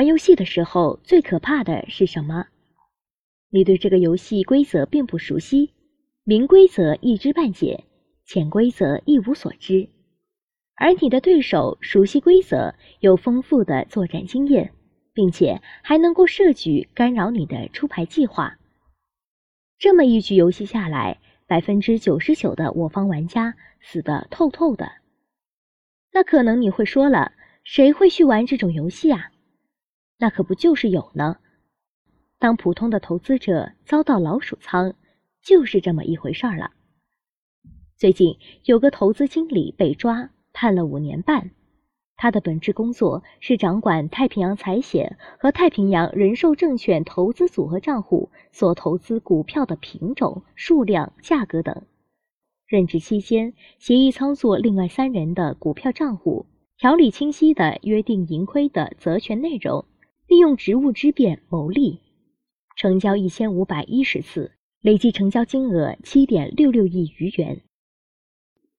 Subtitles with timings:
[0.00, 2.46] 玩游戏的时候最可怕的是什么？
[3.50, 5.74] 你对这个游戏规则并不熟悉，
[6.24, 7.84] 明规则一知半解，
[8.24, 9.90] 潜规则一无所知，
[10.74, 14.72] 而你的对手熟悉规则，有丰富的作战经验，
[15.12, 18.56] 并且还能够设局干扰你的出牌计划。
[19.78, 24.92] 这么一局游戏下来，百分之九十九的我方玩家死得透透的。
[26.14, 27.32] 那可能你会说了，
[27.64, 29.29] 谁会去玩这种游戏啊？
[30.20, 31.38] 那可不就是有呢？
[32.38, 34.94] 当普通的投资者遭到老鼠仓，
[35.42, 36.72] 就是这么一回事儿了。
[37.96, 41.50] 最近有个投资经理被抓，判了五年半。
[42.16, 51.82] 他的本职工作是掌管太平洋财险和太平洋人寿证券投资组合账户所投资股票的品种、数量、价格等。
[52.66, 56.44] 任职期间，协议操作另外三人的股票账户，
[56.76, 59.86] 条理清晰的约定盈亏的责权内容。
[60.30, 61.98] 利用职务之便牟利，
[62.76, 67.62] 成交一千五百一十次，累计成交金额七点六六亿余元。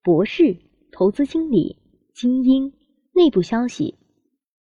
[0.02, 0.56] 博士、
[0.94, 1.76] 投资经理、
[2.14, 2.72] 精英，
[3.12, 3.96] 内部消息：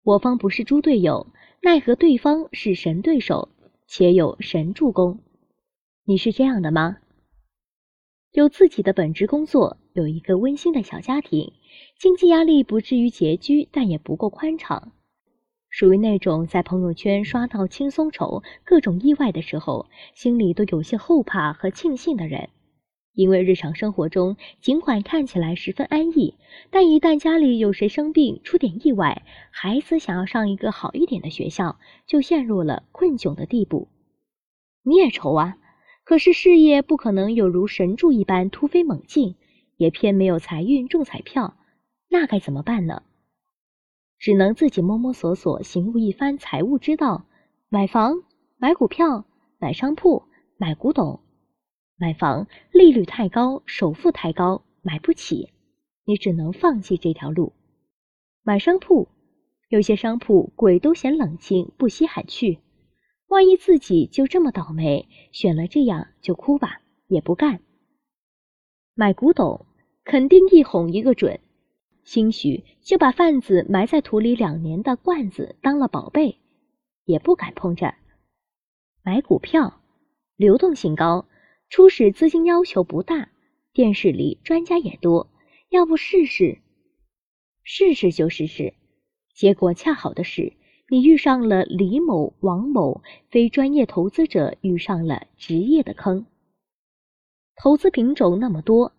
[0.02, 3.48] 我方不是猪队友，奈何对方是神对手，
[3.86, 5.20] 且有神助攻。
[6.05, 6.98] 你是这样的吗？
[8.33, 11.55] 有自己的本职工作，有一个温馨的小家庭，
[11.98, 14.92] 经济压力不至于拮据，但也不够宽敞。
[15.69, 22.48] 属于那种在朋友圈刷到轻松筹、各种意外的时候，心里都有些后怕和庆幸的人。
[23.12, 26.34] 因为日常生活中尽管看起来十分安逸，
[26.70, 33.89] 但一旦家里有谁生病、出点意外，孩子想要上一个好一点的学校，就陷入了困窘的地步。
[34.83, 35.56] 你也愁啊，
[36.05, 39.34] 可是事业不可能有如神助一般突飞猛进，
[39.78, 41.56] 也偏没有财运中彩票，
[42.11, 43.03] 那该怎么办呢？
[44.19, 47.27] 只能自己摸摸索索，行悟一番财务之道。
[47.69, 48.23] 买房、
[48.58, 49.25] 买股票、
[49.58, 50.23] 买商铺、
[50.56, 51.20] 买古董。
[51.98, 55.51] 买房利率太高，首付太高，买不起，
[56.05, 57.52] 你只能放弃这条路。
[58.42, 59.08] 买商铺，
[59.68, 62.58] 有些商铺鬼都嫌冷清，不稀罕去。
[63.29, 67.61] 万一自己就这么倒霉，选了这样就哭吧，也不干。
[68.95, 69.67] 买古董，
[70.05, 71.40] 肯定一哄一个准。
[72.06, 76.39] 兴许就把贩子埋在土里两年的罐子当了宝贝，
[77.05, 77.92] 也不敢碰这。
[79.02, 79.80] 买股票，
[80.36, 81.27] 流动性高，
[81.68, 83.28] 初始资金要求不大，
[83.72, 85.28] 电视里专家也多，
[85.68, 86.58] 要不试试？
[87.64, 88.74] 试试就试试，
[89.34, 90.52] 结果恰好的是，
[90.89, 96.24] 你遇上了李某、王某，非专业投资者遇上了职业的坑。
[97.56, 98.92] 投资品种那么多，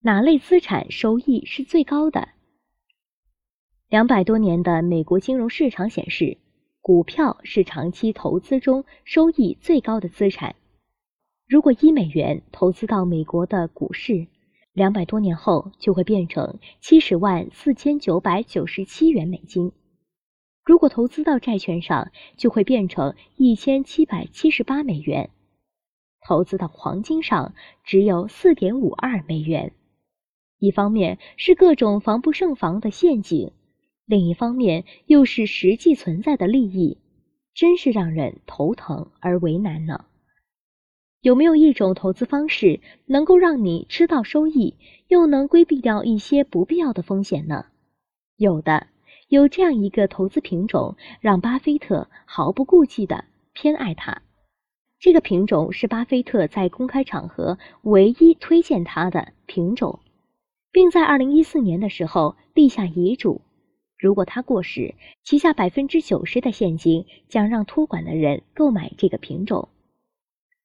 [0.00, 2.30] 哪类资产收益是最高的？
[3.90, 6.38] 两百多年的美国金融市场显示，
[6.80, 10.54] 股票是长期投资中收益最高的资产。
[11.48, 14.28] 如果一美元投资到美国的股市，
[14.72, 19.72] 两百多年后就会变成七十万四千九百九十七元美金；
[20.64, 25.30] 如果投资到债券上，就会变成一千七百七十八美元；
[26.24, 29.72] 投资到黄金上，只有四点五二美元。
[30.60, 33.50] 一方面是各种防不胜防的陷阱。
[34.10, 36.98] 另一方面，又是实际存在的利益，
[37.54, 40.04] 真是让人头疼而为难呢。
[41.20, 44.74] 有没有一种投资方式，能够让你吃到收益，
[45.06, 47.66] 又能规避掉一些不必要的风险呢？
[48.36, 48.88] 有的，
[49.28, 54.22] 有这样一个投资品种，让巴菲特毫不顾忌的偏爱它。
[54.98, 60.00] 这个品种是巴菲特在公开场合唯一推荐他的品种，
[60.72, 63.40] 并在二零一四年的时候立下遗嘱。
[64.00, 69.68] 如果他过世，旗下百分之九十的现金将让托管的人购买这个品种。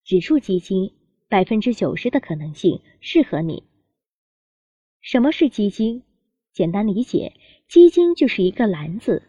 [0.05, 0.93] 指数基金
[1.27, 3.63] 百分之九十的可能性适合你。
[5.01, 6.03] 什么是基金？
[6.53, 7.33] 简单理解，
[7.67, 9.23] 基金就是一个篮子，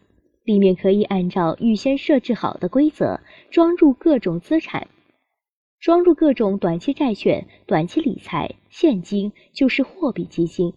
[0.45, 3.21] 里面可以按照预先设置好的规则
[3.51, 4.87] 装入各种资产，
[5.81, 10.73] 装入各种短期债券、短期理财、现金，就是货币基金。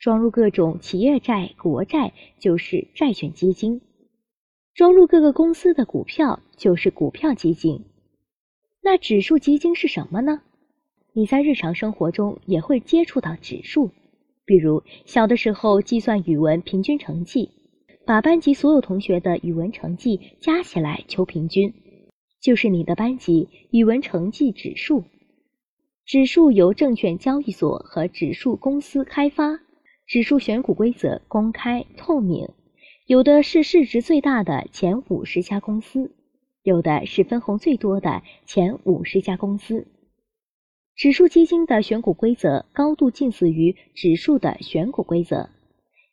[0.00, 3.82] 装入各种企业债、国债就是债券基金，
[4.72, 7.84] 装入各个公司的股票就是股票基金。
[8.82, 10.40] 那指数基金是什么呢？
[11.12, 13.90] 你在日常生活中也会接触到指数，
[14.46, 17.50] 比如小的时候计算语文平均成绩，
[18.06, 21.74] 把班级所有同学的语文成绩加起来求平均，
[22.40, 25.04] 就是你的班级语文成绩指数。
[26.06, 29.60] 指数由证券交易所和指数公司开发。
[30.10, 32.48] 指数选股规则公开透明，
[33.06, 36.10] 有的是市值最大的前五十家公司，
[36.64, 39.86] 有的是分红最多的前五十家公司。
[40.96, 45.48] 指数基金的选股规则高度近似于指数的选股规则，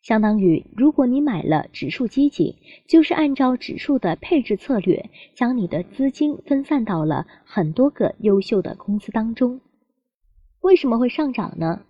[0.03, 2.53] 相当于如果你买了指数基金，
[2.87, 9.59] 就是按照指数的配置策略，将你的资金分散到了很多个优秀的公司当中。
[10.61, 11.81] 为什么会上涨呢？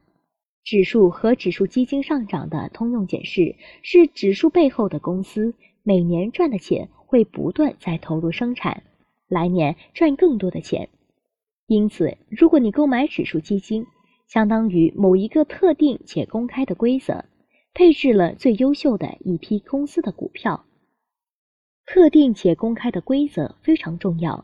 [0.67, 8.83] 指数和指数基金上涨的通用解释是，指数背后的公司每年赚的钱会不断在投入生产，
[9.29, 10.89] 来年赚更多的钱。
[11.67, 13.85] 因此，如果你购买指数基金，
[14.27, 17.23] 相当于某一个特定且公开的规则，
[17.73, 20.65] 配置了最优秀的一批公司的股票。
[21.85, 24.43] 特定且公开的规则非常重要，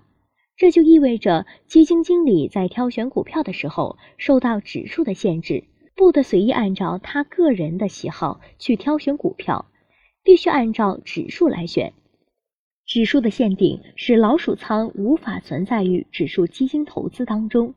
[0.56, 9.66] 这就意味着基金经理在挑选股票的时候，受到指数的限制，不得随意按照他个人的喜好去挑选股票，
[10.24, 11.94] 必须按照指数来选。
[12.86, 17.74] 指数的限定使老鼠仓无法存在于指数基金投资当中。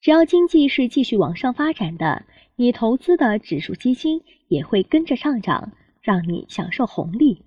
[0.00, 2.24] 只要经济是继续往上发展的，
[2.56, 7.42] 你投资的指数基金也会跟着上涨，让你享受红利。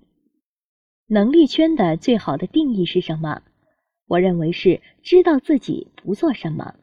[1.06, 3.42] 能力圈的最好的定义是什么？
[4.08, 6.74] 我认为是知道自己不做什么。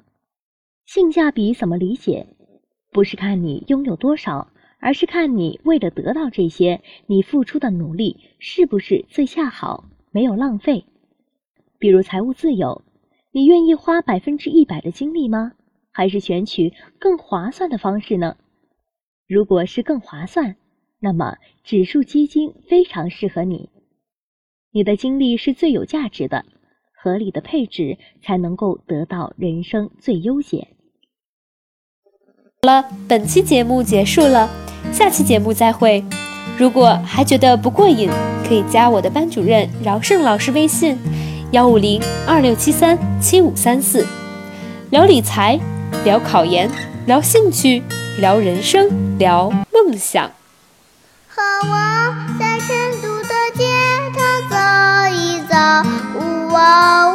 [0.86, 2.28] 性价比怎么理解？
[2.94, 4.48] 不是看你拥有多少。
[4.86, 10.84] 而是看你为了得到这些，你付出的努力是不是最恰好，没有浪费。
[11.80, 12.84] 比如财务自由，
[13.32, 15.54] 你愿意花百分之一百的精力吗？
[15.94, 18.36] 还是选取更划算的方式呢？
[19.26, 20.58] 如果是更划算，
[21.00, 23.70] 那么指数基金非常适合你。
[24.74, 26.44] 你的精力是最有价值的，
[26.92, 30.68] 合理的配置才能够得到人生最优解。
[32.64, 34.50] 好了本期节目结束了
[34.90, 36.02] 下期节目再会。
[36.58, 38.10] 如果还觉得不过瘾
[38.48, 40.98] 可以加我的班主任饶胜老师微信
[41.52, 44.08] 幺五零二六七三七五三四。
[44.92, 45.60] 聊理财
[46.06, 46.72] 聊考研
[47.06, 47.84] 聊兴趣
[48.20, 50.32] 聊人生聊梦想。
[51.28, 51.76] 和我
[52.40, 53.66] 在成都的街
[54.14, 54.20] 头
[54.50, 54.56] 走
[55.18, 55.56] 一走
[56.56, 57.13] 哦